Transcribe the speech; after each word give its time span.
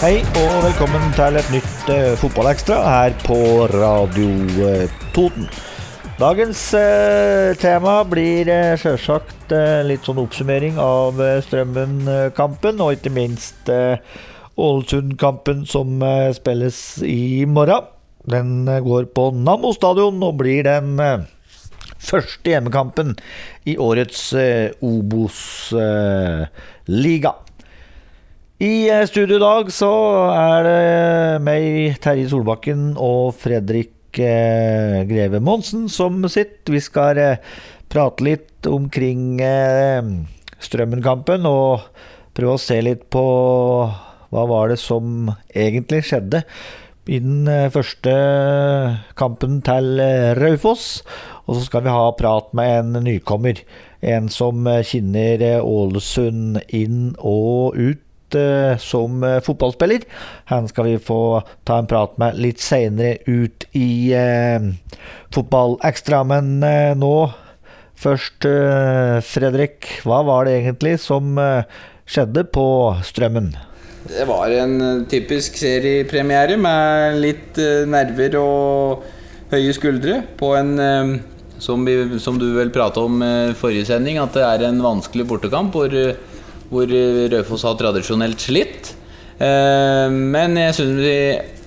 Hei 0.00 0.22
og 0.24 0.62
velkommen 0.64 1.10
til 1.12 1.36
et 1.36 1.48
nytt 1.52 1.90
uh, 1.92 2.16
Fotballekstra 2.16 2.78
her 2.80 3.12
på 3.20 3.36
Radio 3.68 4.30
uh, 4.56 4.88
Toten. 5.12 5.44
Dagens 6.16 6.72
uh, 6.72 7.52
tema 7.60 8.00
blir 8.08 8.48
uh, 8.48 8.80
sjølsagt 8.80 9.52
uh, 9.52 9.84
litt 9.84 10.00
sånn 10.08 10.16
oppsummering 10.22 10.80
av 10.80 11.20
uh, 11.20 11.36
Strømmen-kampen, 11.44 12.80
og 12.80 12.96
ikke 12.96 13.12
minst 13.12 13.68
uh, 13.68 14.00
Ålesund-kampen 14.56 15.68
som 15.68 16.00
spilles 16.32 17.04
i 17.04 17.44
morgen. 17.44 17.84
Den 18.24 18.64
går 18.64 19.04
på 19.12 19.36
Nammo 19.36 19.76
stadion 19.76 20.16
og 20.24 20.40
blir 20.40 20.64
den 20.64 20.96
første 22.00 22.48
hjemmekampen 22.54 23.20
i 23.68 23.76
årets 23.76 24.32
Obos-liga. 24.80 25.68
I 28.60 28.90
eh, 28.92 29.06
studio 29.08 29.38
i 29.38 29.40
dag 29.40 29.70
så 29.72 29.88
er 30.36 30.66
det 30.66 30.80
meg, 31.46 31.94
Terje 32.04 32.26
Solbakken 32.28 32.90
og 33.00 33.30
Fredrik 33.40 34.18
eh, 34.20 34.98
Greve 35.08 35.38
Monsen 35.40 35.86
som 35.88 36.18
sitter. 36.28 36.74
Vi 36.74 36.82
skal 36.84 37.20
eh, 37.22 37.46
prate 37.88 38.26
litt 38.26 38.68
omkring 38.68 39.40
eh, 39.40 40.04
Strømmen-kampen 40.60 41.48
og 41.48 41.86
prøve 42.36 42.58
å 42.58 42.60
se 42.60 42.76
litt 42.84 43.06
på 43.08 43.22
hva 44.28 44.44
var 44.52 44.74
det 44.74 44.76
som 44.82 45.32
egentlig 45.56 46.02
skjedde 46.10 46.42
i 47.08 47.22
den 47.24 47.48
eh, 47.48 47.70
første 47.72 48.12
kampen 49.16 49.62
til 49.64 50.04
eh, 50.04 50.34
Raufoss. 50.36 51.00
Og 51.48 51.56
så 51.56 51.64
skal 51.70 51.88
vi 51.88 51.96
ha 51.96 52.12
prat 52.20 52.52
med 52.52 52.76
en 52.82 53.08
nykommer. 53.08 53.64
En 54.04 54.28
som 54.28 54.68
kjenner 54.68 55.64
Ålesund 55.64 56.60
inn 56.68 57.14
og 57.16 57.80
ut 57.80 58.04
eh, 58.34 58.76
som 58.78 59.22
eh, 59.24 59.40
fotballspiller. 59.44 60.04
Han 60.50 60.68
skal 60.68 60.88
vi 60.88 60.98
få 60.98 61.42
ta 61.64 61.78
en 61.78 61.88
prat 61.90 62.16
med 62.20 62.38
litt 62.40 62.62
seinere 62.62 63.18
ut 63.26 63.66
i 63.76 64.12
eh, 64.16 64.70
Fotballekstra. 65.34 66.22
Men 66.26 66.58
nå 66.98 67.14
først, 68.00 68.46
Fredrik. 69.28 69.86
Hva 70.08 70.22
var 70.26 70.46
det 70.48 70.56
egentlig 70.58 70.96
som 71.02 71.36
skjedde 72.08 72.46
på 72.50 72.66
Strømmen? 73.06 73.52
Det 74.08 74.24
var 74.26 74.50
en 74.56 75.04
typisk 75.10 75.58
seriepremiere 75.60 76.56
med 76.58 77.20
litt 77.20 77.60
nerver 77.86 78.38
og 78.40 79.04
høye 79.52 79.74
skuldre 79.76 80.22
på 80.40 80.54
en 80.56 80.72
som, 81.60 81.84
vi, 81.84 82.18
som 82.24 82.40
du 82.40 82.48
vel 82.56 82.72
prata 82.72 83.04
om 83.04 83.20
i 83.22 83.52
forrige 83.60 83.90
sending, 83.92 84.18
at 84.18 84.32
det 84.34 84.46
er 84.48 84.66
en 84.70 84.80
vanskelig 84.82 85.28
bortekamp 85.28 85.76
hvor, 85.76 85.94
hvor 86.70 86.90
eh, 86.94 87.28
Raufoss 87.32 87.66
har 87.66 87.78
tradisjonelt 87.80 88.40
slitt. 88.42 88.92
Eh, 89.40 90.06
Men 90.10 90.56
jeg 90.60 90.76
syns 90.78 91.00
vi 91.02 91.16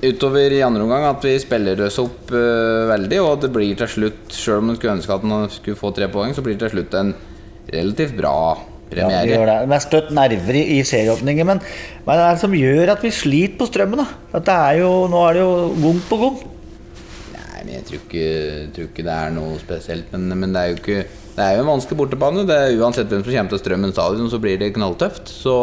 utover 0.03 0.51
i 0.51 0.61
andre 0.65 0.83
omgang 0.83 1.05
at 1.07 1.23
vi 1.23 1.37
spiller 1.39 1.79
oss 1.85 1.99
opp 2.01 2.31
eh, 2.35 2.83
veldig, 2.91 3.21
og 3.23 3.41
det 3.43 3.53
blir 3.55 3.77
til 3.79 3.91
slutt, 3.97 4.35
sjøl 4.35 4.59
om 4.61 4.71
man 4.71 4.79
skulle 4.79 4.97
ønske 4.97 5.15
at 5.15 5.25
man 5.27 5.49
skulle 5.51 5.79
få 5.79 5.93
tre 5.95 6.09
poeng, 6.11 6.35
så 6.35 6.43
blir 6.43 6.57
det 6.57 6.65
til 6.67 6.77
slutt 6.77 6.97
en 6.99 7.13
relativt 7.71 8.17
bra 8.19 8.35
premiere. 8.91 9.29
Ja, 9.31 9.45
det. 9.47 9.59
Det 9.71 9.77
er 9.77 9.85
støtt 9.85 10.11
nerver 10.13 10.59
i, 10.59 10.63
i 10.75 10.79
serieåpninger, 10.87 11.47
men 11.47 11.61
hva 12.03 12.17
er 12.17 12.23
det 12.35 12.43
som 12.43 12.55
gjør 12.57 12.91
at 12.93 13.05
vi 13.05 13.13
sliter 13.15 13.57
på 13.61 13.69
Strømmen? 13.71 14.03
da? 14.03 14.07
At 14.37 14.47
det 14.49 14.57
er 14.57 14.81
jo, 14.83 14.91
nå 15.09 15.23
er 15.29 15.39
det 15.39 15.45
jo 15.45 15.55
gang 15.85 16.01
på 16.09 16.19
gang. 16.23 16.37
Nei, 17.33 17.63
men 17.63 17.73
jeg 17.77 17.87
tror 17.87 18.01
ikke, 18.03 18.27
tror 18.75 18.89
ikke 18.91 19.07
det 19.07 19.15
er 19.17 19.35
noe 19.39 19.59
spesielt. 19.63 20.11
Men, 20.13 20.27
men 20.43 20.53
det 20.53 20.61
er 20.61 20.73
jo 20.73 20.81
ikke 20.81 20.99
Det 21.33 21.41
er 21.41 21.55
jo 21.57 21.63
en 21.63 21.71
vanskelig 21.71 21.97
bortebane. 21.97 22.45
Det 22.45 22.57
uansett 22.77 23.09
hvem 23.09 23.23
som 23.25 23.33
kommer 23.33 23.53
til 23.53 23.61
Strømmen 23.63 23.93
stadion, 23.95 24.29
så 24.29 24.39
blir 24.41 24.59
det 24.61 24.73
knalltøft. 24.75 25.31
Så, 25.33 25.55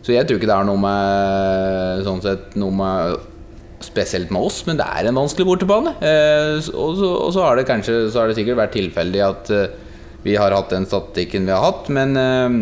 så 0.00 0.14
jeg 0.14 0.26
tror 0.28 0.38
ikke 0.38 0.50
det 0.50 0.56
er 0.56 0.68
noe 0.68 0.82
med 0.82 2.04
Sånn 2.06 2.22
sett 2.24 2.58
noe 2.60 2.74
med 2.74 3.30
Spesielt 3.84 4.30
med 4.32 4.46
oss, 4.46 4.62
men 4.64 4.78
det 4.80 4.86
er 4.86 5.10
en 5.10 5.18
vanskelig 5.18 5.44
bortebane. 5.44 5.90
Eh, 6.00 6.54
og, 6.72 6.94
så, 6.96 7.08
og 7.26 7.34
så 7.34 7.42
har 7.44 7.58
det 7.58 7.66
kanskje 7.68 7.98
Så 8.08 8.22
har 8.22 8.30
det 8.30 8.38
sikkert 8.38 8.62
vært 8.62 8.72
tilfeldig 8.78 9.20
at 9.26 9.50
eh, 9.52 9.74
vi 10.24 10.38
har 10.40 10.54
hatt 10.56 10.70
den 10.72 10.86
statistikken 10.88 11.44
vi 11.44 11.52
har 11.52 11.66
hatt, 11.66 11.90
men 11.92 12.16
eh, 12.16 12.54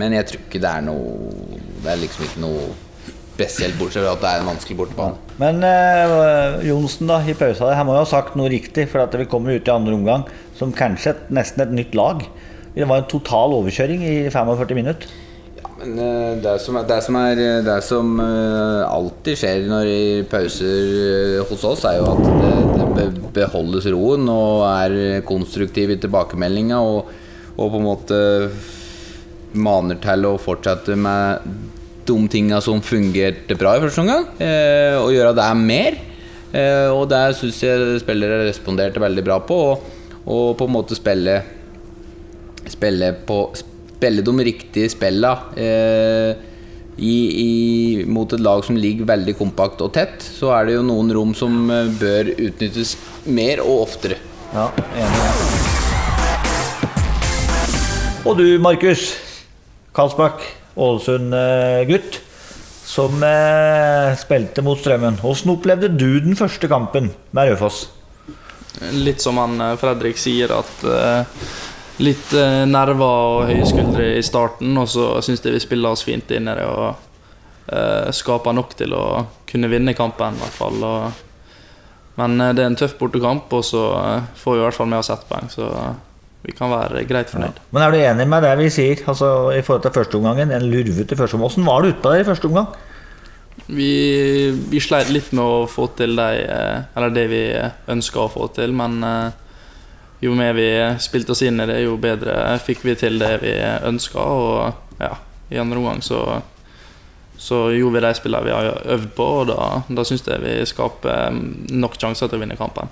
Men 0.00 0.16
jeg 0.16 0.26
tror 0.26 0.42
ikke 0.46 0.62
det 0.64 0.72
er 0.72 0.86
noe 0.88 1.60
Det 1.84 1.92
er 1.92 2.00
liksom 2.00 2.26
ikke 2.26 2.42
noe 2.42 2.64
spesielt, 3.34 3.78
bortsett 3.80 4.04
fra 4.04 4.12
at 4.16 4.22
det 4.22 4.30
er 4.30 4.42
en 4.42 4.50
vanskelig 4.50 4.76
bortebane. 4.80 5.16
Men 5.40 5.64
eh, 5.66 6.60
Johnsen, 6.68 7.08
da, 7.10 7.20
i 7.24 7.36
pausa 7.38 7.70
der, 7.70 7.78
han 7.78 7.88
må 7.88 7.96
jo 7.96 8.04
ha 8.04 8.10
sagt 8.10 8.36
noe 8.38 8.50
riktig, 8.52 8.88
for 8.92 9.04
at 9.04 9.16
vi 9.16 9.28
kommer 9.30 9.56
ut 9.56 9.68
i 9.68 9.74
andre 9.74 9.96
omgang 9.96 10.26
som 10.58 10.74
kanskje 10.76 11.14
et, 11.14 11.26
nesten 11.40 11.64
et 11.64 11.74
nytt 11.80 11.96
lag. 11.96 12.22
Det 12.74 12.86
var 12.86 13.02
en 13.02 13.10
total 13.10 13.56
overkjøring 13.56 14.04
i 14.06 14.14
45 14.30 14.78
minutter. 14.78 15.18
Men 15.80 15.96
eh, 15.98 16.42
det 16.44 16.58
som, 16.60 16.76
det 16.86 16.98
som, 17.06 17.16
er, 17.16 17.40
det 17.64 17.78
som 17.86 18.12
eh, 18.20 18.82
alltid 18.84 19.40
skjer 19.40 19.68
når 19.70 19.88
i 19.88 20.02
pauser 20.28 20.92
eh, 21.00 21.46
hos 21.48 21.64
oss, 21.64 21.86
er 21.88 22.00
jo 22.02 22.10
at 22.10 22.20
det, 22.98 23.06
det 23.14 23.32
beholdes 23.38 23.88
roen 23.94 24.28
og 24.28 24.66
er 24.68 25.24
konstruktiv 25.28 25.94
i 25.94 25.98
tilbakemeldinga 26.02 26.82
og, 26.84 27.08
og 27.56 27.64
på 27.64 27.80
en 27.80 27.86
måte 27.86 28.20
maner 29.56 29.98
til 30.02 30.28
å 30.28 30.36
fortsette 30.38 30.94
med 31.00 31.48
de 32.10 32.28
tinga 32.32 32.60
som 32.64 32.82
fungerte 32.84 33.56
bra 33.58 33.76
i 33.76 33.82
første 33.84 34.02
omgang, 34.02 34.26
eh, 34.42 34.98
og 34.98 35.14
gjøre 35.14 35.36
det 35.38 35.48
mer. 35.62 35.96
Eh, 36.50 36.90
og 36.90 37.06
det 37.10 37.22
syns 37.38 37.62
jeg 37.62 38.02
spillere 38.02 38.44
responderte 38.48 39.02
veldig 39.02 39.24
bra 39.26 39.38
på, 39.46 39.58
og, 39.70 39.88
og 40.26 40.46
på 40.58 40.66
en 40.66 40.74
måte 40.74 40.98
spille 40.98 41.40
spille, 42.70 43.12
på, 43.26 43.38
spille 43.56 44.24
de 44.26 44.34
riktige 44.50 44.90
spilla 44.92 45.32
eh, 45.56 46.34
i, 47.00 47.14
i, 47.40 48.04
mot 48.10 48.32
et 48.34 48.42
lag 48.44 48.64
som 48.66 48.76
ligger 48.76 49.08
veldig 49.08 49.36
kompakt 49.38 49.80
og 49.80 49.94
tett, 49.94 50.20
så 50.20 50.52
er 50.58 50.68
det 50.68 50.76
jo 50.76 50.84
noen 50.84 51.14
rom 51.16 51.32
som 51.38 51.70
bør 52.00 52.34
utnyttes 52.34 52.96
mer 53.30 53.62
og 53.64 53.86
oftere. 53.86 54.20
Ja, 54.52 54.68
enig. 54.98 55.70
Og 58.28 58.36
du, 58.36 58.44
Markus 58.60 59.14
Karlsbakk, 59.96 60.42
Ålesund-gutt, 60.80 62.20
som 62.90 63.22
eh, 63.22 64.10
spilte 64.18 64.64
mot 64.66 64.80
Strømmen. 64.80 65.20
Hvordan 65.22 65.54
opplevde 65.54 65.92
du 65.94 66.08
den 66.24 66.38
første 66.38 66.70
kampen 66.70 67.12
med 67.36 67.52
Raufoss? 67.52 67.84
Litt 68.96 69.22
som 69.22 69.38
han 69.38 69.60
eh, 69.60 69.76
Fredrik 69.78 70.18
sier, 70.18 70.50
at 70.56 70.84
eh, 70.88 71.44
litt 72.02 72.32
eh, 72.34 72.64
nerver 72.66 73.04
og 73.06 73.50
høye 73.50 73.68
skuldre 73.68 74.10
i 74.16 74.24
starten, 74.26 74.74
og 74.80 74.88
så 74.90 75.12
syns 75.22 75.44
jeg 75.44 75.54
vi 75.54 75.62
spiller 75.62 75.94
oss 75.94 76.06
fint 76.06 76.30
inn 76.34 76.48
i 76.50 76.56
det 76.58 76.66
og 76.66 76.88
eh, 77.70 78.10
skaper 78.16 78.56
nok 78.56 78.74
til 78.78 78.96
å 78.96 79.04
kunne 79.50 79.70
vinne 79.70 79.94
kampen, 79.98 80.38
i 80.38 80.42
hvert 80.44 80.58
fall. 80.58 80.86
Men 82.20 82.40
eh, 82.40 82.54
det 82.56 82.64
er 82.64 82.72
en 82.72 82.78
tøff 82.78 82.96
bortekamp, 83.00 83.52
og 83.54 83.66
så 83.66 83.86
eh, 84.00 84.30
får 84.42 84.56
vi 84.56 84.62
i 84.62 84.64
hvert 84.66 84.78
fall 84.80 84.90
med 84.90 85.02
oss 85.02 85.12
ett 85.12 85.26
poeng, 85.28 85.50
så 85.52 85.68
eh, 85.70 85.92
vi 86.40 86.54
kan 86.56 86.72
være 86.72 87.04
greit 87.08 87.32
fornøyd. 87.32 87.58
Men 87.74 87.84
er 87.84 87.92
du 87.92 87.98
enig 88.00 88.26
med 88.28 88.44
det 88.46 88.54
vi 88.62 88.70
sier 88.72 89.02
altså, 89.10 89.50
i 89.52 89.60
forhold 89.64 89.84
til 89.84 89.92
førsteomgangen? 89.98 90.54
En 90.56 90.70
lurvete 90.72 91.18
første 91.18 91.36
omgang. 91.36 91.52
Hvordan 91.52 91.68
var 91.68 91.82
det 91.84 91.92
utpå 91.94 92.14
der 92.14 92.22
i 92.22 92.28
første 92.28 92.48
omgang? 92.48 92.70
Vi, 93.66 93.92
vi 94.72 94.80
sleit 94.80 95.10
litt 95.12 95.34
med 95.36 95.44
å 95.44 95.66
få 95.68 95.90
til 95.98 96.16
de, 96.16 96.28
eh, 96.40 96.86
eller 96.96 97.12
det 97.14 97.26
vi 97.30 97.42
ønska 97.92 98.24
å 98.24 98.32
få 98.32 98.48
til, 98.56 98.72
men 98.74 98.96
eh, 99.04 99.36
jo 100.24 100.32
mer 100.36 100.56
vi 100.56 100.70
spilte 101.02 101.36
oss 101.36 101.44
inn 101.44 101.60
i 101.60 101.68
det, 101.68 101.82
jo 101.84 101.98
bedre 102.00 102.56
fikk 102.64 102.86
vi 102.88 102.96
til 102.98 103.20
det 103.20 103.34
vi 103.44 103.52
ønska. 103.60 104.24
Og 104.24 105.04
ja, 105.04 105.12
i 105.52 105.60
andre 105.60 105.80
omgang 105.82 106.00
så, 106.04 106.24
så 107.36 107.66
gjorde 107.76 107.98
vi 107.98 108.04
de 108.06 108.16
spillene 108.16 108.48
vi 108.48 108.56
har 108.56 108.82
øvd 108.96 109.12
på, 109.16 109.30
og 109.42 109.48
da, 109.52 109.70
da 109.92 110.08
syns 110.08 110.24
jeg 110.24 110.40
vi 110.44 110.56
skaper 110.72 111.36
nok 111.76 112.00
sjanser 112.00 112.32
til 112.32 112.40
å 112.40 112.44
vinne 112.46 112.58
kampen. 112.60 112.88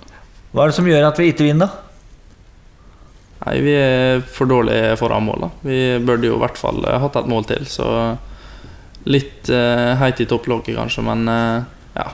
Hva 0.53 0.63
er 0.63 0.71
det 0.71 0.79
som 0.79 0.89
gjør 0.89 1.09
at 1.09 1.21
vi 1.21 1.33
ikke 1.33 1.49
vinner? 1.49 1.88
Nei, 3.39 3.59
vi 3.63 3.75
er 3.75 4.23
for 4.27 4.51
dårlige 4.51 4.95
foran 4.99 5.27
mål. 5.29 5.45
da. 5.45 5.49
Vi 5.63 5.83
burde 6.03 6.27
jo 6.27 6.39
i 6.39 6.41
hvert 6.41 6.59
fall 6.59 6.81
eh, 6.83 6.99
hatt 6.99 7.19
et 7.19 7.29
mål 7.31 7.47
til, 7.47 7.67
så 7.69 7.91
litt 9.09 9.47
uh, 9.47 9.95
heit 10.01 10.19
i 10.19 10.25
topplokket 10.27 10.75
kanskje, 10.75 11.03
men 11.07 11.29
uh, 11.31 11.61
ja. 11.95 12.09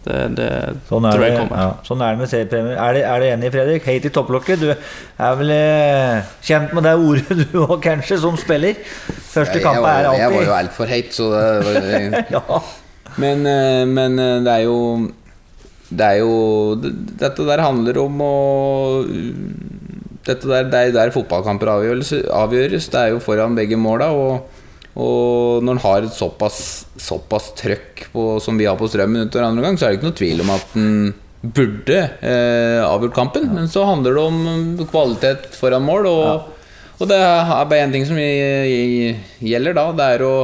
Det, 0.00 0.14
det 0.32 0.46
Sånn 0.88 1.04
tror 1.04 1.20
det, 1.20 1.26
jeg 1.28 1.36
kommer. 1.36 1.58
ja, 1.60 1.72
sånn 1.84 2.00
er 2.00 2.14
det 2.14 2.22
med 2.22 2.30
seriepremier. 2.30 2.78
Er, 2.80 2.98
er 3.04 3.20
du 3.20 3.26
enig, 3.28 3.50
Fredrik? 3.52 3.84
Heit 3.84 4.06
i 4.08 4.12
topplokket. 4.16 4.62
Du 4.62 4.70
er 4.72 5.34
vel 5.36 5.52
eh, 5.52 6.30
kjent 6.48 6.72
med 6.72 6.88
det 6.88 6.94
ordet 6.96 7.36
du 7.42 7.58
òg, 7.66 7.74
kanskje, 7.84 8.16
som 8.22 8.38
spiller? 8.40 8.80
Første 9.28 9.60
kamp 9.60 9.84
er 9.84 10.08
alltid 10.08 10.24
jeg 10.24 10.32
var 10.32 10.46
jo 10.46 10.54
altfor 10.56 10.94
heit, 10.94 11.12
så 11.12 11.28
det 11.34 11.44
var, 11.68 12.16
ja. 12.38 12.62
Men, 13.20 13.44
men 13.92 14.16
det 14.46 14.52
er 14.54 14.64
jo 14.64 14.78
Det 15.90 16.06
er 16.06 16.20
jo 16.22 16.34
Dette 16.80 17.44
der 17.44 17.60
handler 17.66 17.98
om 18.00 18.24
å 18.24 18.34
Dette 20.26 20.48
der, 20.48 20.66
Det 20.68 20.80
er 20.80 20.92
der 20.96 21.12
fotballkamper 21.14 21.70
avgjøres. 21.72 22.88
Det 22.92 23.00
er 23.00 23.14
jo 23.14 23.22
foran 23.24 23.56
begge 23.56 23.78
måla. 23.80 24.10
Og, 24.12 24.60
og 25.00 25.64
når 25.64 25.78
en 25.78 25.82
har 25.86 26.06
et 26.06 26.16
såpass, 26.16 26.60
såpass 27.00 27.52
trøkk 27.58 28.06
på, 28.12 28.26
som 28.42 28.58
vi 28.60 28.68
har 28.68 28.78
på 28.80 28.88
strømmen 28.90 29.28
utover 29.28 29.48
andre 29.48 29.64
gang, 29.64 29.78
så 29.78 29.86
er 29.86 29.94
det 29.94 30.00
ikke 30.00 30.10
noe 30.10 30.20
tvil 30.20 30.44
om 30.44 30.54
at 30.56 30.78
en 30.80 30.94
burde 31.40 32.00
eh, 32.20 32.80
avgjort 32.84 33.16
kampen. 33.16 33.48
Men 33.56 33.68
så 33.72 33.86
handler 33.88 34.16
det 34.16 34.24
om 34.28 34.88
kvalitet 34.90 35.52
foran 35.56 35.86
mål. 35.86 36.10
Og, 36.10 36.56
og 37.00 37.08
det 37.08 37.20
er 37.20 37.52
bare 37.64 37.84
én 37.86 37.94
ting 37.94 38.04
som 38.08 38.20
gjelder 38.20 39.78
da. 39.78 39.86
Det 39.96 40.10
er 40.16 40.26
å 40.26 40.34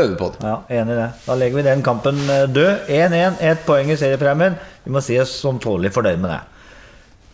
øve 0.00 0.16
på 0.18 0.30
det. 0.34 0.46
Ja, 0.46 0.56
Enig 0.80 0.94
i 0.94 1.00
det. 1.00 1.08
Da 1.26 1.36
legger 1.38 1.60
vi 1.60 1.66
den 1.66 1.84
kampen 1.86 2.18
eh, 2.26 2.46
død. 2.50 2.88
1-1, 2.88 3.42
ett 3.52 3.66
poeng 3.66 3.90
i 3.90 3.98
seriepremien. 4.00 4.58
Vi 4.84 4.94
må 4.94 5.02
si 5.04 5.18
oss 5.22 5.32
som 5.42 5.60
tålelig 5.62 5.94
fornøyd 5.94 6.22
med 6.22 6.34
det. 6.34 6.40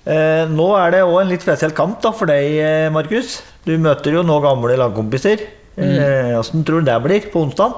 Eh, 0.06 0.44
nå 0.52 0.68
er 0.78 0.94
det 0.94 1.02
òg 1.02 1.18
en 1.24 1.30
litt 1.32 1.42
spesiell 1.42 1.74
kamp 1.74 1.98
da 2.04 2.12
for 2.14 2.30
deg, 2.30 2.46
eh, 2.62 2.88
Markus. 2.94 3.40
Du 3.66 3.74
møter 3.82 4.14
jo 4.14 4.22
nå 4.22 4.38
gamle 4.44 4.78
lagkompiser. 4.78 5.42
Åssen 5.76 6.62
tror 6.64 6.80
du 6.80 6.88
det 6.88 6.96
blir 7.04 7.26
på 7.32 7.42
onsdag? 7.42 7.74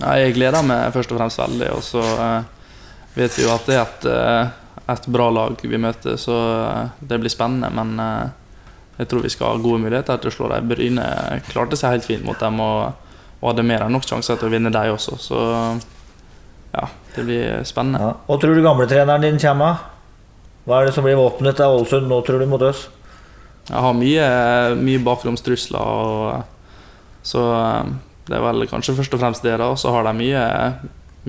Ja, 0.00 0.16
jeg 0.20 0.34
gleder 0.36 0.64
meg 0.66 0.92
først 0.94 1.12
og 1.12 1.20
fremst 1.20 1.40
veldig. 1.40 1.70
Og 1.76 1.84
så 1.84 2.02
eh, 2.02 2.48
vet 3.16 3.36
vi 3.36 3.46
jo 3.46 3.52
at 3.54 3.68
det 3.68 3.76
er 3.76 3.84
et, 3.84 4.06
eh, 4.12 4.82
et 4.92 5.08
bra 5.12 5.28
lag 5.32 5.62
vi 5.62 5.80
møter, 5.80 6.18
så 6.20 6.36
eh, 6.66 6.92
det 7.00 7.20
blir 7.22 7.32
spennende. 7.32 7.70
Men 7.74 7.96
eh, 8.02 8.28
jeg 9.00 9.10
tror 9.10 9.24
vi 9.24 9.32
skal 9.32 9.54
ha 9.54 9.62
gode 9.62 9.82
muligheter 9.84 10.20
til 10.20 10.32
å 10.32 10.36
slå 10.36 10.52
dem. 10.52 10.70
Bryne 10.72 11.08
klarte 11.50 11.78
seg 11.80 11.96
helt 11.96 12.08
fint 12.08 12.24
mot 12.26 12.40
dem 12.40 12.60
og, 12.64 13.10
og 13.40 13.50
hadde 13.50 13.66
mer 13.66 13.86
enn 13.86 13.94
nok 13.96 14.08
sjanser 14.08 14.40
til 14.40 14.50
å 14.50 14.54
vinne 14.56 14.72
dem 14.74 14.94
også. 14.96 15.18
Så 15.20 15.42
ja, 16.76 16.88
det 17.14 17.24
blir 17.24 17.60
spennende. 17.68 18.02
Ja. 18.02 18.16
Og 18.28 18.40
tror 18.42 18.56
du 18.56 18.64
gamletreneren 18.64 19.24
din 19.24 19.40
kommer? 19.40 19.95
Hva 20.66 20.80
er 20.80 20.88
det 20.88 20.96
som 20.96 21.06
blir 21.06 21.18
våpenet 21.18 21.58
til 21.58 21.76
Ålesund 21.76 22.08
nå, 22.10 22.20
tror 22.26 22.42
du, 22.42 22.48
mot 22.50 22.62
oss? 22.66 22.88
Jeg 23.66 23.82
har 23.82 23.94
mye, 23.98 24.26
mye 24.78 25.02
bakromstrusler, 25.02 25.78
og, 25.78 26.82
så 27.26 27.44
eh, 27.54 27.94
det 28.26 28.34
er 28.38 28.42
vel 28.42 28.66
kanskje 28.70 28.96
først 28.98 29.14
og 29.14 29.22
fremst 29.22 29.46
det. 29.46 29.54
da 29.62 29.70
så 29.78 29.94
har 29.94 30.06
de 30.08 30.14
mye, 30.18 30.42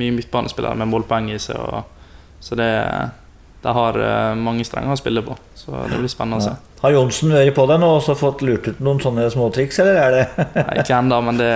mye 0.01 0.17
midtbanespillere 0.17 0.77
med 0.81 0.89
målpoeng 0.89 1.29
i 1.33 1.37
seg. 1.41 1.61
Og, 1.61 1.85
så 2.41 2.57
det 2.57 2.71
de 3.61 3.73
har 3.73 3.97
eh, 3.99 4.33
mange 4.37 4.65
strenger 4.65 4.93
å 4.93 4.99
spille 4.99 5.23
på. 5.25 5.37
Så 5.57 5.73
det 5.89 5.97
blir 5.97 6.11
spennende 6.11 6.41
å 6.41 6.45
se. 6.45 6.53
Har 6.81 6.93
Johnsen 6.93 7.33
vært 7.33 7.55
på 7.57 7.65
deg 7.69 7.81
nå 7.81 7.87
og 7.97 8.11
fått 8.19 8.43
lurt 8.45 8.67
ut 8.69 8.81
noen 8.85 9.01
sånne 9.01 9.25
småtriks, 9.33 9.79
eller 9.81 9.97
er 10.01 10.13
det 10.13 10.25
Nei, 10.53 10.75
Ikke 10.83 10.99
ennå, 10.99 11.17
men 11.25 11.39
det 11.41 11.53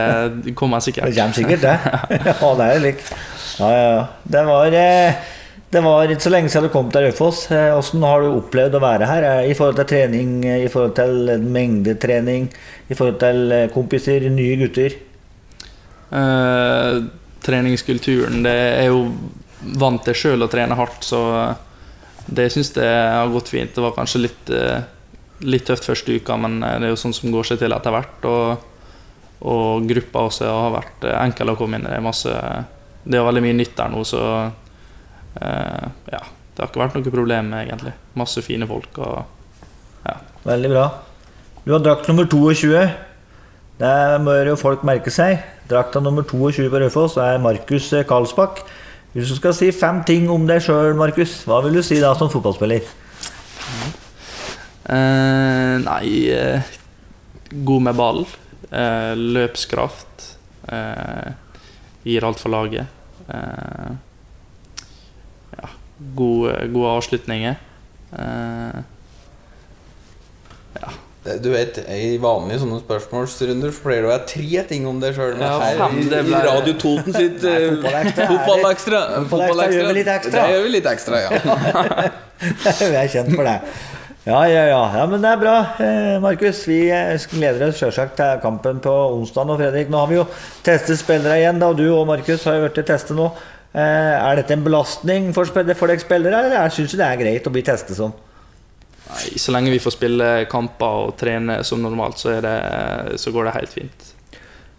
det 0.47 0.55
kommer 0.57 0.81
sikkert. 0.81 1.11
Det 1.11 1.17
kommer 1.19 1.37
sikkert, 1.37 1.61
det. 1.61 1.75
ja, 2.31 2.49
det 2.57 2.71
er 2.71 2.81
likt. 2.87 3.13
Ja, 3.61 3.69
ja, 3.69 3.85
ja. 3.85 4.01
Det 4.33 4.43
var, 4.49 4.77
eh, 4.81 5.37
det 5.71 5.79
var 5.79 6.11
ikke 6.11 6.25
så 6.25 6.31
lenge 6.33 6.51
siden 6.51 6.67
du 6.67 6.73
kom 6.73 6.89
til 6.91 7.05
Raufoss. 7.05 7.45
Eh, 7.53 7.69
Hvordan 7.71 8.03
har 8.03 8.23
du 8.23 8.33
opplevd 8.33 8.75
å 8.75 8.83
være 8.83 9.07
her 9.07 9.27
eh, 9.27 9.51
i 9.51 9.55
forhold 9.55 9.77
til 9.79 9.87
trening, 9.93 10.33
eh, 10.43 10.65
i 10.65 10.71
forhold 10.71 10.97
til 10.97 11.31
mengdetrening, 11.45 12.49
i 12.91 12.97
forhold 12.97 13.21
til 13.21 13.53
kompiser, 13.71 14.27
nye 14.35 14.57
gutter? 14.59 14.97
Eh, 16.11 16.97
treningskulturen 17.41 18.43
Det 18.43 18.57
er 18.81 18.89
jo 18.91 19.05
vant 19.79 20.03
til 20.03 20.17
sjøl 20.17 20.43
å 20.43 20.49
trene 20.51 20.75
hardt, 20.75 21.05
så 21.07 21.21
det 22.27 22.49
syns 22.51 22.73
jeg 22.75 23.07
har 23.15 23.31
gått 23.31 23.53
fint. 23.53 23.71
Det 23.71 23.83
var 23.83 23.95
kanskje 23.95 24.25
litt, 24.25 24.51
litt 25.45 25.65
tøft 25.69 25.87
første 25.87 26.17
uka, 26.19 26.35
men 26.37 26.59
det 26.61 26.89
er 26.89 26.91
jo 26.91 26.99
sånn 26.99 27.15
som 27.15 27.31
går 27.33 27.47
seg 27.47 27.61
til 27.61 27.73
etter 27.75 27.93
hvert. 27.93 28.27
Og, 28.29 28.65
og 29.51 29.87
gruppa 29.89 30.25
også 30.27 30.49
har 30.49 30.73
vært 30.75 31.07
enkel 31.13 31.53
å 31.53 31.55
komme 31.59 31.79
inn 31.79 31.85
i. 31.85 31.91
Det 31.93 31.99
er, 31.99 32.05
masse, 32.05 32.35
det 33.05 33.19
er 33.19 33.27
veldig 33.27 33.45
mye 33.45 33.57
nytt 33.61 33.77
der 33.77 33.93
nå, 33.93 34.03
så 34.07 34.23
ja. 35.39 36.23
Det 36.51 36.59
har 36.59 36.67
ikke 36.67 36.81
vært 36.81 36.97
noe 36.97 37.13
problem, 37.13 37.53
egentlig. 37.55 37.93
Masse 38.19 38.43
fine 38.43 38.67
folk 38.67 38.97
og 38.99 39.21
ja. 40.05 40.17
Veldig 40.43 40.71
bra. 40.73 40.83
Du 41.63 41.71
har 41.75 41.83
drakt 41.85 42.09
nummer 42.09 42.27
22. 42.27 42.73
Det 43.81 43.95
må 44.25 44.35
jo 44.45 44.57
folk 44.59 44.83
merke 44.85 45.13
seg. 45.13 45.39
Drakta 45.69 46.01
nummer 46.03 46.25
22 46.27 46.67
på 46.73 46.81
Raufoss 46.83 47.17
er 47.21 47.39
Markus 47.41 47.87
Karlsbakk. 48.09 48.63
Hvis 49.13 49.31
du 49.31 49.37
skal 49.37 49.55
si 49.55 49.71
fem 49.75 50.01
ting 50.07 50.29
om 50.31 50.45
deg 50.47 50.61
sjøl, 50.63 50.93
Markus, 50.99 51.41
hva 51.47 51.61
vil 51.65 51.79
du 51.79 51.81
si 51.83 51.99
da 52.01 52.13
som 52.17 52.29
fotballspiller? 52.31 52.85
Eh, 54.91 55.75
nei 55.85 56.05
eh, 56.33 56.69
God 57.51 57.87
med 57.87 57.97
ball. 57.99 58.23
Eh, 58.71 59.13
løpskraft. 59.17 60.29
Eh, 60.71 61.33
gir 62.07 62.27
alt 62.27 62.41
for 62.41 62.53
laget. 62.53 62.87
Eh, 63.27 63.91
gode, 66.15 66.55
gode 66.73 66.95
avslutninger. 66.97 67.55
Eh, 68.17 68.81
Du 71.21 71.51
vet, 71.53 71.75
I 71.85 72.17
vanlige 72.17 72.63
sånne 72.63 72.79
spørsmålsrunder 72.81 73.69
så 73.69 73.83
pleier 73.83 74.01
det 74.01 74.07
å 74.09 74.11
være 74.15 74.25
tre 74.31 74.63
ting 74.71 74.87
om 74.89 74.97
deg 75.03 75.13
sjøl. 75.13 75.35
Ja, 75.37 75.51
her 75.61 75.93
i, 75.93 76.07
i 76.17 76.39
Radio 76.47 76.73
Toten 76.81 77.13
sitt 77.13 77.45
eh, 77.45 77.67
fotballekstra 77.77 79.01
Fotballekstra. 79.29 79.75
Gjør 79.77 79.91
vi 80.65 80.73
litt 80.73 80.89
ekstra. 80.89 81.19
Vi 81.21 81.21
ja. 81.27 81.29
Jeg 82.81 82.95
er 83.03 83.11
kjent 83.13 83.35
for 83.35 83.45
det. 83.45 83.59
Ja, 84.25 84.43
ja, 84.45 84.65
ja. 84.69 84.81
ja 84.97 85.05
men 85.09 85.21
det 85.21 85.29
er 85.31 85.39
bra, 85.41 85.55
eh, 85.81 86.17
Markus. 86.21 86.59
Vi 86.69 86.83
gleder 87.31 87.69
oss 87.69 87.79
sjølsagt 87.81 88.17
til 88.19 88.41
kampen 88.43 88.81
på 88.83 88.91
onsdag. 89.15 89.49
Og 89.49 89.61
Fredrik, 89.61 89.89
nå 89.89 89.97
har 90.01 90.11
vi 90.11 90.19
jo 90.19 90.27
testet 90.65 91.01
spillere 91.01 91.39
igjen. 91.41 91.61
da, 91.61 91.71
Du 91.73 91.87
og 91.89 92.05
Markus 92.09 92.45
har 92.45 92.59
jo 92.59 92.67
vært 92.67 92.77
til 92.77 92.85
teste 92.91 93.17
nå. 93.17 93.31
Eh, 93.73 94.15
Er 94.31 94.35
dette 94.41 94.53
en 94.57 94.63
belastning 94.65 95.29
for, 95.35 95.45
for 95.47 95.63
dere 95.87 95.99
spillere, 96.01 96.41
eller 96.45 96.73
syns 96.75 96.91
du 96.91 96.97
det 96.99 97.07
er 97.07 97.21
greit 97.21 97.47
å 97.47 97.53
bli 97.53 97.63
testet 97.63 97.95
sånn? 97.97 98.11
nei, 99.11 99.37
så 99.39 99.51
lenge 99.51 99.71
vi 99.73 99.79
får 99.83 99.95
spille 99.95 100.27
kamper 100.51 101.05
og 101.05 101.13
trene 101.19 101.61
som 101.67 101.81
normalt, 101.83 102.19
så, 102.19 102.37
det, 102.43 102.55
så 103.19 103.31
går 103.35 103.47
det 103.49 103.53
helt 103.57 103.73
fint. 103.75 104.09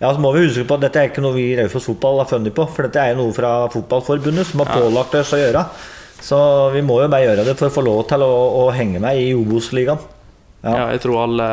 Ja, 0.00 0.10
så 0.12 0.20
må 0.20 0.32
vi 0.34 0.46
huske 0.46 0.64
på 0.66 0.74
at 0.78 0.82
Dette 0.86 0.98
er 0.98 1.10
ikke 1.10 1.22
noe 1.22 1.36
vi 1.36 1.50
i 1.52 1.56
Raufoss 1.58 1.84
Fotball 1.86 2.18
har 2.22 2.26
funnet 2.30 2.54
på. 2.56 2.64
For 2.74 2.88
dette 2.88 2.98
er 2.98 3.12
jo 3.12 3.20
noe 3.20 3.34
fra 3.36 3.50
Fotballforbundet 3.70 4.48
som 4.48 4.64
har 4.64 4.72
pålagt 4.72 5.14
oss 5.20 5.30
å 5.36 5.38
gjøre. 5.38 5.62
Så 6.22 6.38
vi 6.74 6.82
må 6.86 6.96
jo 7.02 7.10
bare 7.12 7.28
gjøre 7.28 7.44
det 7.46 7.54
for 7.58 7.68
å 7.68 7.74
få 7.76 7.84
lov 7.86 8.00
til 8.10 8.24
å, 8.24 8.30
å 8.64 8.70
henge 8.74 8.98
med 9.02 9.20
i 9.20 9.28
Obos-ligaen. 9.36 10.00
Ja. 10.64 10.72
Ja. 10.72 10.86
jeg 10.94 11.02
tror 11.04 11.20
alle, 11.24 11.46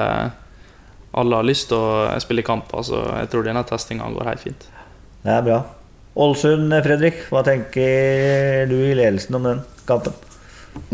alle 1.18 1.40
har 1.42 1.46
lyst 1.46 1.70
til 1.70 1.78
å 1.78 2.08
spille 2.22 2.46
kamper, 2.46 2.82
så 2.86 3.04
jeg 3.20 3.30
tror 3.32 3.46
denne 3.46 3.64
testinga 3.70 4.10
går 4.18 4.32
helt 4.32 4.44
fint. 4.48 4.68
Det 5.26 5.36
er 5.36 5.46
bra. 5.46 5.60
Ålesund, 6.20 6.74
Fredrik. 6.84 7.22
Hva 7.32 7.44
tenker 7.48 8.66
du 8.68 8.76
i 8.90 8.96
ledelsen 8.98 9.38
om 9.40 9.46
den 9.48 9.62
kampen? 9.88 10.16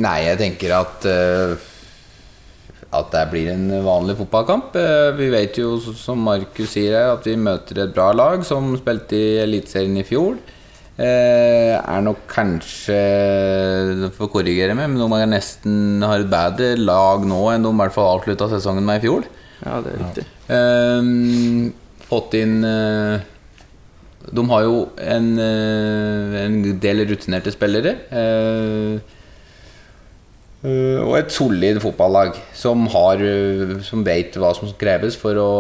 Nei, 0.02 0.20
jeg 0.26 0.40
tenker 0.40 0.74
at 0.78 1.06
uh, 1.10 1.56
At 2.96 3.10
det 3.12 3.24
blir 3.32 3.50
en 3.52 3.68
vanlig 3.86 4.18
fotballkamp. 4.22 4.78
Uh, 4.78 5.16
vi 5.18 5.32
vet 5.34 5.58
jo, 5.60 5.76
som 5.82 6.22
Markus 6.28 6.76
sier 6.76 6.94
her, 6.98 7.16
at 7.16 7.26
vi 7.26 7.38
møter 7.42 7.84
et 7.84 7.96
bra 7.96 8.12
lag 8.16 8.46
som 8.48 8.76
spilte 8.80 9.18
i 9.18 9.40
Eliteserien 9.44 9.98
i 9.98 10.06
fjor. 10.08 10.38
Uh, 10.96 11.74
er 11.76 12.06
nok 12.06 12.22
kanskje 12.32 13.00
får 14.16 14.32
korrigere 14.32 14.78
meg, 14.78 14.94
men 14.94 15.02
de 15.02 15.20
er 15.20 15.34
nesten 15.34 16.06
har 16.06 16.22
et 16.22 16.32
bedre 16.32 16.76
lag 16.80 17.26
nå 17.28 17.42
enn 17.52 17.66
de 17.66 17.74
i 17.74 17.82
hvert 17.82 17.98
fall 17.98 18.14
avslutta 18.14 18.48
sesongen 18.54 18.86
med 18.86 19.02
i 19.02 19.08
fjor. 19.10 19.26
Ja, 19.66 19.82
det 19.82 19.96
er 19.96 20.02
riktig. 20.04 20.24
Ehm, 20.54 21.72
fått 22.06 22.36
inn 22.38 22.60
De 24.34 24.46
har 24.50 24.64
jo 24.66 24.78
en, 24.98 25.28
eh, 25.40 26.46
en 26.46 26.80
del 26.82 27.06
rutinerte 27.10 27.52
spillere. 27.54 27.96
eh, 30.66 31.02
og 31.04 31.18
et 31.20 31.32
solid 31.32 31.80
fotballag 31.84 32.34
som, 32.54 32.88
har, 32.88 33.22
eh, 33.22 33.82
som 33.86 34.04
vet 34.04 34.34
hva 34.34 34.54
som 34.56 34.72
kreves 34.80 35.16
for 35.20 35.38
å 35.38 35.52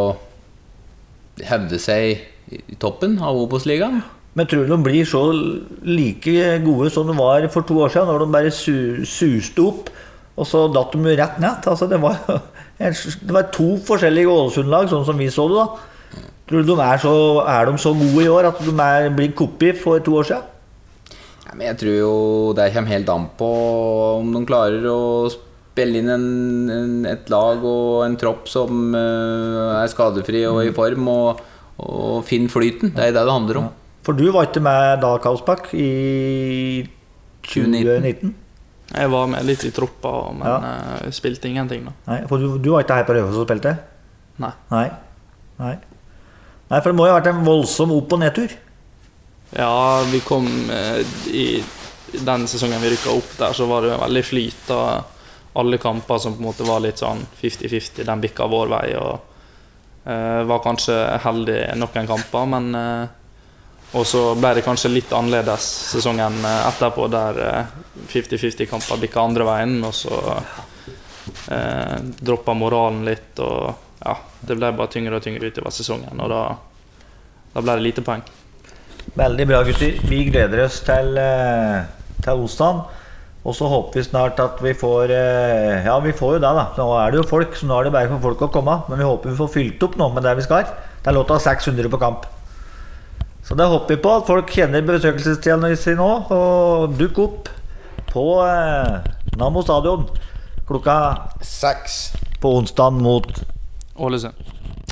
hevde 1.46 1.78
seg 1.82 2.24
i 2.50 2.78
toppen 2.80 3.20
av 3.22 3.38
Obos-ligaen. 3.38 4.01
Men 4.36 4.48
tror 4.48 4.66
du 4.66 4.74
de 4.74 4.84
blir 4.84 5.06
så 5.08 5.22
like 5.86 6.60
gode 6.66 6.90
som 6.92 7.08
de 7.08 7.16
var 7.16 7.48
for 7.54 7.62
to 7.68 7.78
år 7.86 7.94
siden, 7.94 8.10
når 8.10 8.25
de 8.25 8.34
bare 8.34 8.51
su 8.51 9.06
suste 9.08 9.63
opp, 9.63 9.90
og 10.36 10.48
så 10.50 10.66
datt 10.74 10.92
de 10.92 11.16
rett 11.16 11.38
ned? 11.40 11.68
Altså, 11.72 11.88
det, 11.88 12.01
var, 12.01 12.18
det 12.80 13.36
var 13.38 13.51
to 13.56 13.78
forskjellige 13.88 14.32
Ålesund-lag, 14.32 14.90
sånn 14.92 15.06
som 15.08 15.22
vi 15.22 15.30
så 15.32 15.48
det. 15.51 15.62
da. 15.62 15.95
Tror 16.46 16.62
du 16.62 16.68
de 16.76 16.76
er, 16.86 17.00
så, 17.02 17.14
er 17.50 17.66
de 17.72 17.78
så 17.82 17.92
gode 17.98 18.22
i 18.24 18.30
år 18.30 18.52
at 18.52 18.60
de 18.62 18.74
er, 18.84 19.08
blir 19.18 19.32
kopi 19.34 19.72
for 19.74 20.00
to 20.06 20.14
år 20.20 20.28
siden? 20.30 20.44
Ja, 21.46 21.56
men 21.56 21.66
jeg 21.72 21.78
tror 21.82 21.96
jo 21.98 22.12
det 22.58 22.68
kommer 22.76 22.94
helt 22.94 23.10
an 23.10 23.26
på 23.40 23.50
om 24.20 24.30
de 24.34 24.44
klarer 24.50 24.86
å 24.92 25.00
spille 25.34 26.00
inn 26.04 26.12
en, 26.14 26.28
en, 26.72 26.94
et 27.10 27.30
lag 27.34 27.66
og 27.66 28.04
en 28.06 28.16
tropp 28.22 28.46
som 28.50 28.94
uh, 28.94 29.82
er 29.82 29.90
skadefri 29.92 30.46
og 30.50 30.62
i 30.66 30.72
form, 30.76 31.10
og, 31.12 31.42
og 31.82 32.22
finne 32.30 32.50
flyten. 32.54 32.94
Det 32.96 33.10
er 33.10 33.16
det 33.18 33.26
det 33.26 33.34
handler 33.36 33.62
om. 33.64 33.72
For 34.06 34.14
du 34.14 34.28
var 34.32 34.46
ikke 34.48 34.62
med 34.64 35.02
da, 35.02 35.16
Karlsbakk, 35.22 35.72
i 35.74 36.86
2019? 37.50 38.36
Jeg 38.96 39.10
var 39.12 39.26
med 39.34 39.48
litt 39.50 39.66
i 39.66 39.74
troppa, 39.74 40.14
men 40.38 40.46
Ja. 40.46 40.56
eh, 41.02 41.10
spilte 41.12 41.50
ingenting, 41.50 41.86
da. 41.90 41.94
Nei, 42.08 42.22
for 42.30 42.38
du, 42.38 42.58
du 42.62 42.70
var 42.72 42.86
ikke 42.86 43.00
her 43.02 43.08
på 43.10 43.18
Raufoss 43.18 43.42
og 43.42 43.48
spilte? 43.50 43.74
Nei. 44.38 44.54
Nei. 44.70 44.86
Nei. 45.60 45.74
Nei, 46.70 46.80
for 46.82 46.90
det 46.90 46.98
må 46.98 47.06
jo 47.06 47.14
ha 47.14 47.20
vært 47.20 47.30
en 47.30 47.44
voldsom 47.46 47.92
opp- 47.94 48.14
og 48.16 48.22
nedtur. 48.24 48.54
Ja, 49.56 50.02
vi 50.10 50.20
kom 50.26 50.48
eh, 50.74 51.02
i 51.30 51.64
den 52.26 52.48
sesongen 52.48 52.82
vi 52.82 52.90
rykka 52.96 53.14
opp 53.14 53.36
der, 53.38 53.54
så 53.54 53.68
var 53.70 53.86
det 53.86 54.00
veldig 54.02 54.24
flyt. 54.26 54.72
Og 54.74 55.60
Alle 55.62 55.78
kamper 55.80 56.18
som 56.20 56.34
på 56.36 56.42
en 56.42 56.50
måte 56.50 56.66
var 56.68 56.82
litt 56.84 57.00
sånn 57.00 57.22
50-50, 57.42 58.04
den 58.08 58.24
bikka 58.24 58.50
vår 58.52 58.74
vei. 58.74 58.88
Og 58.98 60.10
eh, 60.10 60.42
var 60.50 60.64
kanskje 60.66 60.98
heldig 61.28 61.60
noen 61.80 62.10
kamper, 62.10 62.50
men 62.56 62.76
eh, 62.82 63.06
Og 63.96 64.04
så 64.04 64.34
ble 64.36 64.56
det 64.58 64.66
kanskje 64.66 64.90
litt 64.92 65.14
annerledes 65.14 65.66
sesongen 65.94 66.42
etterpå, 66.44 67.06
der 67.14 67.42
eh, 67.46 67.74
50-50-kamper 68.12 69.00
bikka 69.06 69.22
andre 69.22 69.46
veien. 69.48 69.78
Og 69.86 69.94
så 69.96 70.18
eh, 71.54 72.00
droppa 72.20 72.58
moralen 72.58 73.06
litt, 73.08 73.40
og 73.40 73.85
ja, 74.04 74.16
det 74.46 74.58
ble 74.60 74.72
bare 74.75 74.92
tyngre 74.92 75.20
og 75.20 75.24
tyngre 75.24 75.52
utover 75.52 75.74
sesongen. 75.74 76.20
Og 76.20 76.32
da 76.32 76.46
da 77.56 77.62
ble 77.64 77.78
det 77.78 77.86
lite 77.86 78.04
poeng. 78.04 78.24
Veldig 79.16 79.46
bra, 79.48 79.62
gutter. 79.64 80.00
Vi 80.10 80.25
gleder 80.28 80.66
oss 80.66 80.82
til, 80.84 81.18
eh, 81.18 81.86
til 82.22 82.42
onsdag. 82.44 82.82
Og 83.46 83.56
så 83.56 83.70
håper 83.70 83.94
vi 83.94 84.04
snart 84.04 84.40
at 84.40 84.60
vi 84.60 84.74
får 84.74 85.12
eh, 85.14 85.86
Ja, 85.86 86.00
vi 86.00 86.12
får 86.12 86.34
jo 86.34 86.40
det, 86.44 86.52
da. 86.58 86.66
Nå 86.75 86.90
er 87.00 87.12
det 87.12 87.22
jo 87.22 87.30
folk, 87.30 87.56
så 87.56 87.70
nå 87.70 87.80
er 87.80 87.84
det 87.86 87.94
bare 87.94 88.10
for 88.10 88.20
folk 88.20 88.42
å 88.42 88.52
komme. 88.52 88.75
Men 88.90 89.00
vi 89.00 89.08
håper 89.08 89.30
vi 89.30 89.38
får 89.40 89.54
fylt 89.54 89.88
opp 89.88 89.96
nå 89.96 90.10
med 90.12 90.24
det 90.24 90.36
vi 90.36 90.44
skal. 90.44 90.66
Det 90.66 91.08
er 91.08 91.16
lov 91.16 91.30
til 91.30 91.38
å 91.38 91.40
ha 91.40 91.46
600 91.46 91.90
på 91.94 92.02
kamp. 92.02 92.28
Så 93.46 93.56
det 93.56 93.70
håper 93.72 93.96
vi 93.96 94.02
på, 94.02 94.12
at 94.12 94.28
folk 94.28 94.52
kjenner 94.52 94.84
besøkelsestida 94.84 95.75
si 95.80 95.96
nå. 95.96 96.12
Og 96.36 97.00
dukk 97.00 97.24
opp 97.24 97.50
på 98.12 98.28
eh, 98.44 99.12
Nammo 99.40 99.64
stadion 99.64 100.10
klokka 100.68 101.30
Seks. 101.40 102.12
på 102.42 102.58
onsdag 102.58 103.00
mot 103.00 103.55
Ålesund. 103.96 104.34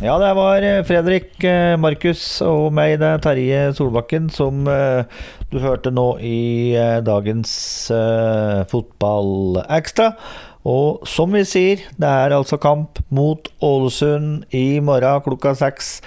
ja, 0.01 0.15
det 0.19 0.31
var 0.38 0.63
eh, 0.63 0.83
Fredrik, 0.88 1.36
eh, 1.43 1.75
Markus 1.79 2.24
og 2.45 2.72
meg, 2.75 2.98
det 3.01 3.10
er 3.10 3.22
Terje 3.24 3.60
Solbakken, 3.77 4.29
som 4.31 4.65
eh, 4.67 5.03
du 5.51 5.60
hørte 5.63 5.91
nå 5.93 6.17
i 6.24 6.74
dagens 7.05 7.53
Fotballekstra. 8.72 10.13
Og 10.63 11.03
som 11.10 11.33
vi 11.36 11.43
sier, 11.43 11.81
det 12.00 12.07
er 12.07 12.31
altså 12.31 12.55
kamp 12.62 13.01
mot 13.12 13.50
Ålesund 13.63 14.45
i 14.55 14.79
morgen 14.79 15.24
klokka 15.25 15.51
seks. 15.60 15.98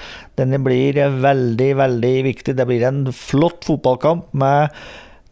Denne 0.40 0.56
blir 0.64 0.96
veldig, 1.20 1.72
veldig 1.76 2.14
viktig. 2.24 2.56
Det 2.56 2.64
blir 2.68 2.86
en 2.88 3.04
flott 3.12 3.68
fotballkamp 3.68 4.32
med 4.32 4.72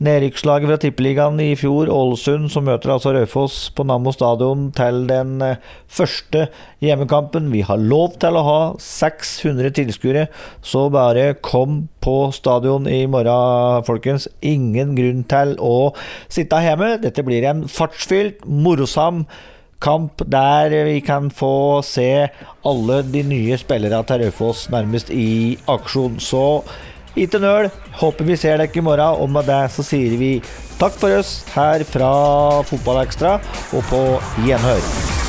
Nedrykkslaget 0.04 0.68
fra 0.68 0.76
Tippeligaen 0.82 1.38
i 1.40 1.54
fjor, 1.56 1.88
Ålesund, 1.88 2.50
som 2.52 2.66
møter 2.68 2.90
altså 2.92 3.14
Raufoss 3.14 3.70
på 3.72 3.86
Nammo 3.88 4.12
stadion 4.12 4.66
til 4.76 5.06
den 5.08 5.38
eh, 5.44 5.62
første 5.88 6.48
hjemmekampen. 6.84 7.48
Vi 7.54 7.62
har 7.64 7.80
lov 7.80 8.18
til 8.20 8.36
å 8.36 8.42
ha 8.44 8.58
600 8.84 9.72
tilskuere, 9.78 10.26
så 10.60 10.86
bare 10.92 11.30
kom 11.40 11.86
på 12.04 12.18
stadion 12.36 12.90
i 12.90 13.06
morgen, 13.08 13.86
folkens. 13.88 14.28
Ingen 14.44 14.92
grunn 14.98 15.24
til 15.30 15.56
å 15.62 15.94
sitte 16.28 16.60
hjemme. 16.66 16.98
Dette 17.00 17.24
blir 17.24 17.48
en 17.48 17.64
fartsfylt, 17.70 18.44
morosam 18.44 19.24
kamp 19.84 20.22
der 20.32 20.72
vi 20.86 21.00
kan 21.04 21.30
få 21.32 21.82
se 21.84 22.28
alle 22.64 23.02
de 23.08 23.22
nye 23.24 23.56
spillerne 23.60 24.04
til 24.08 24.26
Raufoss 24.26 24.68
nærmest 24.72 25.12
i 25.12 25.56
aksjon. 25.68 26.20
Så 26.20 26.44
ikke 27.16 27.40
nøl. 27.42 27.70
Håper 28.00 28.28
vi 28.28 28.38
ser 28.38 28.58
dere 28.60 28.70
i 28.74 28.84
morgen. 28.84 29.20
Og 29.22 29.30
med 29.30 29.50
det 29.50 29.62
så 29.74 29.86
sier 29.86 30.16
vi 30.20 30.32
takk 30.80 30.96
for 31.00 31.14
oss 31.18 31.36
her 31.54 31.84
fra 31.88 32.14
Fotballekstra, 32.68 33.38
og 33.74 33.86
på 33.90 34.06
gjenhør. 34.48 35.23